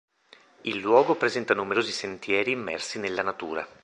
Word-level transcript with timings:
Il 0.61 0.79
luogo 0.79 1.13
presenta 1.13 1.53
numerosi 1.53 1.91
sentieri 1.91 2.49
immersi 2.49 2.97
nella 2.97 3.21
natura. 3.21 3.67